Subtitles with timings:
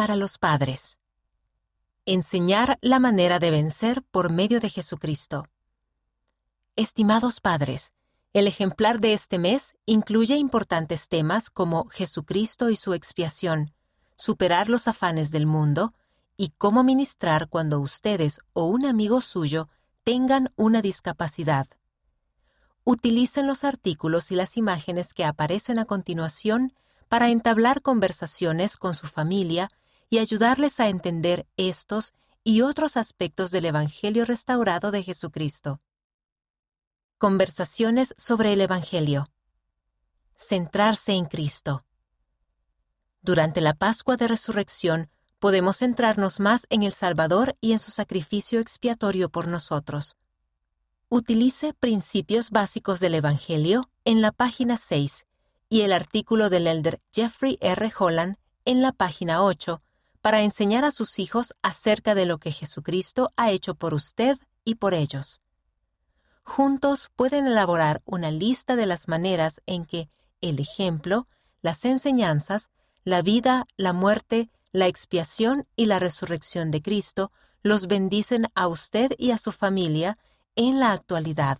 [0.00, 0.98] para los padres.
[2.06, 5.46] Enseñar la manera de vencer por medio de Jesucristo.
[6.74, 7.92] Estimados padres,
[8.32, 13.74] el ejemplar de este mes incluye importantes temas como Jesucristo y su expiación,
[14.16, 15.92] superar los afanes del mundo
[16.38, 19.68] y cómo ministrar cuando ustedes o un amigo suyo
[20.02, 21.66] tengan una discapacidad.
[22.84, 26.72] Utilicen los artículos y las imágenes que aparecen a continuación
[27.10, 29.68] para entablar conversaciones con su familia
[30.10, 35.80] y ayudarles a entender estos y otros aspectos del Evangelio restaurado de Jesucristo.
[37.16, 39.28] Conversaciones sobre el Evangelio.
[40.34, 41.84] Centrarse en Cristo.
[43.22, 48.58] Durante la Pascua de Resurrección podemos centrarnos más en el Salvador y en su sacrificio
[48.58, 50.16] expiatorio por nosotros.
[51.08, 55.26] Utilice Principios Básicos del Evangelio en la página 6
[55.68, 57.92] y el artículo del elder Jeffrey R.
[57.96, 59.82] Holland en la página 8
[60.22, 64.76] para enseñar a sus hijos acerca de lo que Jesucristo ha hecho por usted y
[64.76, 65.40] por ellos.
[66.42, 70.08] Juntos pueden elaborar una lista de las maneras en que
[70.40, 71.28] el ejemplo,
[71.62, 72.70] las enseñanzas,
[73.04, 79.12] la vida, la muerte, la expiación y la resurrección de Cristo los bendicen a usted
[79.18, 80.18] y a su familia
[80.56, 81.58] en la actualidad.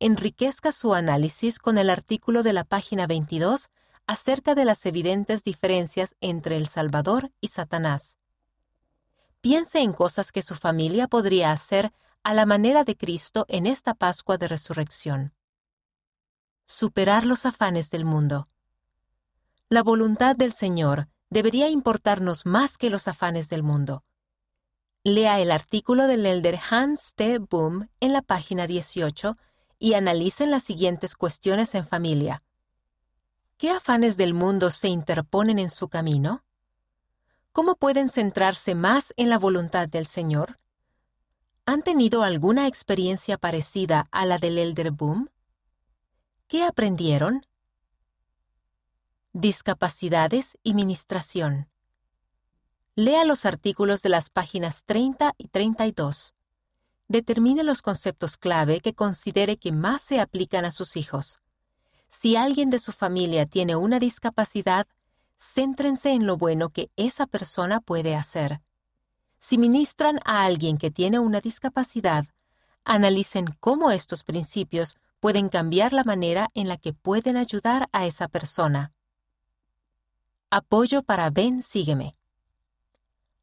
[0.00, 3.68] Enriquezca su análisis con el artículo de la página 22
[4.08, 8.18] acerca de las evidentes diferencias entre el Salvador y Satanás.
[9.42, 11.92] Piense en cosas que su familia podría hacer
[12.24, 15.34] a la manera de Cristo en esta Pascua de Resurrección.
[16.64, 18.48] Superar los afanes del mundo.
[19.68, 24.04] La voluntad del Señor debería importarnos más que los afanes del mundo.
[25.04, 27.38] Lea el artículo del elder Hans T.
[27.38, 29.36] Boom en la página 18
[29.78, 32.42] y analicen las siguientes cuestiones en familia.
[33.58, 36.44] ¿Qué afanes del mundo se interponen en su camino?
[37.50, 40.60] ¿Cómo pueden centrarse más en la voluntad del Señor?
[41.66, 45.28] ¿Han tenido alguna experiencia parecida a la del Elder Boom?
[46.46, 47.44] ¿Qué aprendieron?
[49.32, 51.68] Discapacidades y ministración.
[52.94, 56.32] Lea los artículos de las páginas 30 y 32.
[57.08, 61.40] Determine los conceptos clave que considere que más se aplican a sus hijos.
[62.08, 64.86] Si alguien de su familia tiene una discapacidad,
[65.38, 68.60] céntrense en lo bueno que esa persona puede hacer.
[69.38, 72.26] Si ministran a alguien que tiene una discapacidad,
[72.84, 78.28] analicen cómo estos principios pueden cambiar la manera en la que pueden ayudar a esa
[78.28, 78.92] persona.
[80.50, 82.16] Apoyo para Ven Sígueme.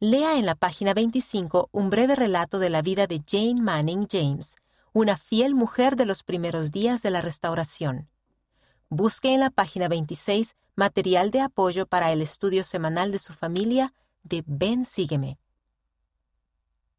[0.00, 4.56] Lea en la página 25 un breve relato de la vida de Jane Manning James,
[4.92, 8.08] una fiel mujer de los primeros días de la restauración.
[8.88, 13.92] Busque en la página 26 material de apoyo para el estudio semanal de su familia
[14.22, 15.40] de Ven Sígueme.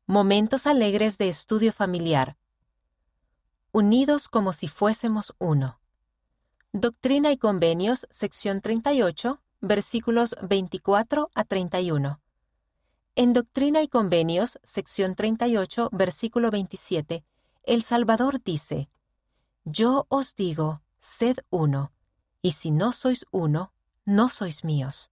[0.05, 2.35] Momentos alegres de estudio familiar.
[3.71, 5.79] Unidos como si fuésemos uno.
[6.73, 12.19] Doctrina y Convenios, sección 38, versículos 24 a 31.
[13.15, 17.23] En Doctrina y Convenios, sección 38, versículo 27,
[17.63, 18.89] El Salvador dice,
[19.63, 21.91] Yo os digo, sed uno,
[22.41, 23.73] y si no sois uno,
[24.05, 25.11] no sois míos.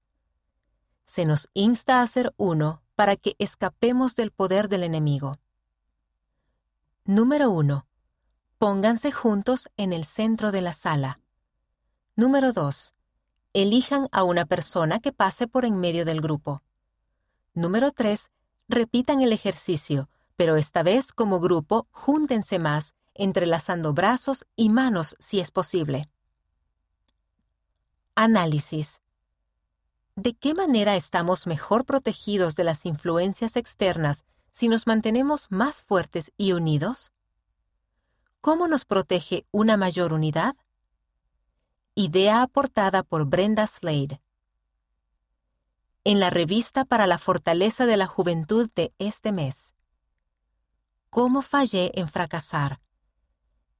[1.03, 5.39] Se nos insta a ser uno para que escapemos del poder del enemigo.
[7.03, 7.85] Número 1.
[8.57, 11.19] Pónganse juntos en el centro de la sala.
[12.15, 12.95] Número 2.
[13.53, 16.63] Elijan a una persona que pase por en medio del grupo.
[17.53, 18.31] Número 3.
[18.67, 25.39] Repitan el ejercicio, pero esta vez como grupo júntense más entrelazando brazos y manos si
[25.39, 26.09] es posible.
[28.13, 29.01] Análisis.
[30.15, 36.31] ¿De qué manera estamos mejor protegidos de las influencias externas si nos mantenemos más fuertes
[36.37, 37.11] y unidos?
[38.39, 40.55] ¿Cómo nos protege una mayor unidad?
[41.95, 44.21] Idea aportada por Brenda Slade.
[46.05, 49.75] En la revista para la fortaleza de la juventud de este mes.
[51.09, 52.79] ¿Cómo fallé en fracasar?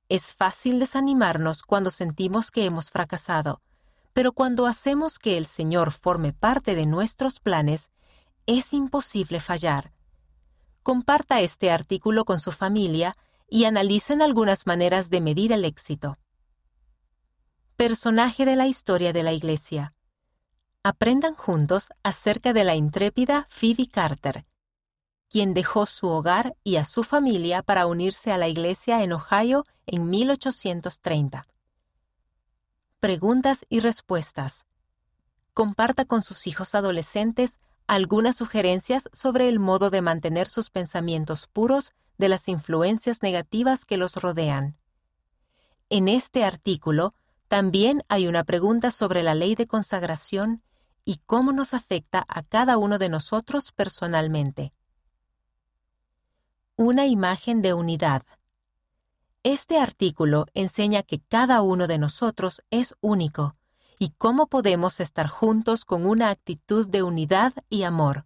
[0.07, 3.61] Es fácil desanimarnos cuando sentimos que hemos fracasado,
[4.13, 7.91] pero cuando hacemos que el Señor forme parte de nuestros planes,
[8.45, 9.91] es imposible fallar.
[10.83, 13.15] Comparta este artículo con su familia
[13.49, 16.15] y analicen algunas maneras de medir el éxito.
[17.75, 19.93] Personaje de la historia de la Iglesia.
[20.83, 24.45] Aprendan juntos acerca de la intrépida Phoebe Carter,
[25.29, 29.65] quien dejó su hogar y a su familia para unirse a la iglesia en Ohio
[29.85, 31.47] en 1830.
[32.99, 34.67] Preguntas y respuestas.
[35.53, 41.93] Comparta con sus hijos adolescentes algunas sugerencias sobre el modo de mantener sus pensamientos puros
[42.17, 44.77] de las influencias negativas que los rodean.
[45.89, 47.13] En este artículo
[47.47, 50.63] también hay una pregunta sobre la ley de consagración
[51.03, 54.73] y cómo nos afecta a cada uno de nosotros personalmente.
[56.77, 58.23] Una imagen de unidad.
[59.43, 63.55] Este artículo enseña que cada uno de nosotros es único
[63.97, 68.25] y cómo podemos estar juntos con una actitud de unidad y amor.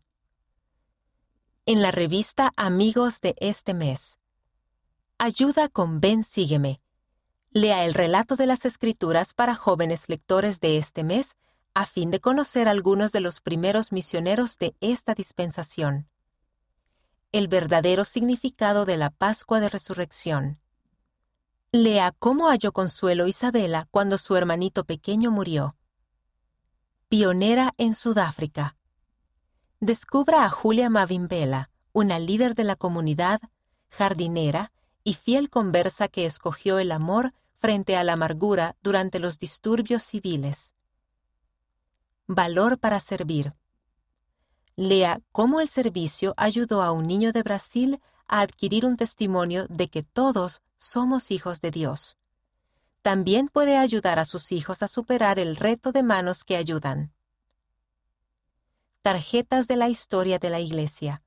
[1.68, 4.18] En la revista Amigos de este mes.
[5.20, 6.82] Ayuda con Ven Sígueme.
[7.52, 11.36] Lea el relato de las escrituras para jóvenes lectores de este mes
[11.76, 16.10] a fin de conocer algunos de los primeros misioneros de esta dispensación.
[17.32, 20.60] El verdadero significado de la Pascua de Resurrección.
[21.72, 25.76] Lea cómo halló consuelo Isabela cuando su hermanito pequeño murió.
[27.08, 28.76] Pionera en Sudáfrica.
[29.80, 33.40] Descubra a Julia Mavimbela, una líder de la comunidad,
[33.92, 34.72] jardinera
[35.04, 40.74] y fiel conversa que escogió el amor frente a la amargura durante los disturbios civiles.
[42.26, 43.54] Valor para servir.
[44.80, 48.00] Lea cómo el servicio ayudó a un niño de Brasil
[48.30, 52.18] a adquirir un testimonio de que todos somos hijos de Dios.
[53.02, 57.12] También puede ayudar a sus hijos a superar el reto de manos que ayudan.
[59.02, 61.24] Tarjetas de la historia de la Iglesia.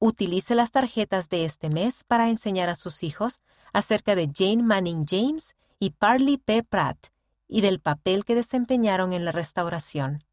[0.00, 3.40] Utilice las tarjetas de este mes para enseñar a sus hijos
[3.72, 6.64] acerca de Jane Manning James y Parley P.
[6.64, 7.06] Pratt
[7.46, 10.24] y del papel que desempeñaron en la restauración.